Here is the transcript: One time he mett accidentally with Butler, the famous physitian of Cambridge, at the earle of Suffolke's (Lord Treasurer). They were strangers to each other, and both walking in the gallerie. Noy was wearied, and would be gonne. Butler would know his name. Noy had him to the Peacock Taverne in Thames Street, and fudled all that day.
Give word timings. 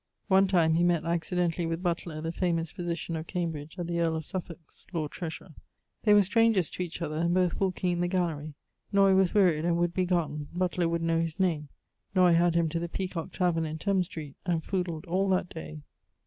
One 0.29 0.47
time 0.47 0.73
he 0.73 0.83
mett 0.83 1.05
accidentally 1.05 1.67
with 1.67 1.83
Butler, 1.83 2.21
the 2.21 2.31
famous 2.31 2.71
physitian 2.71 3.15
of 3.15 3.27
Cambridge, 3.27 3.77
at 3.77 3.85
the 3.85 4.01
earle 4.01 4.15
of 4.15 4.25
Suffolke's 4.25 4.87
(Lord 4.91 5.11
Treasurer). 5.11 5.53
They 6.05 6.15
were 6.15 6.23
strangers 6.23 6.71
to 6.71 6.81
each 6.81 7.03
other, 7.03 7.17
and 7.17 7.35
both 7.35 7.59
walking 7.59 7.91
in 7.91 7.99
the 8.01 8.07
gallerie. 8.09 8.55
Noy 8.91 9.13
was 9.13 9.35
wearied, 9.35 9.63
and 9.63 9.77
would 9.77 9.93
be 9.93 10.07
gonne. 10.07 10.47
Butler 10.55 10.89
would 10.89 11.03
know 11.03 11.21
his 11.21 11.39
name. 11.39 11.69
Noy 12.15 12.33
had 12.33 12.55
him 12.55 12.67
to 12.69 12.79
the 12.79 12.89
Peacock 12.89 13.31
Taverne 13.31 13.67
in 13.69 13.77
Thames 13.77 14.07
Street, 14.07 14.35
and 14.43 14.63
fudled 14.63 15.05
all 15.05 15.29
that 15.29 15.49
day. 15.49 15.83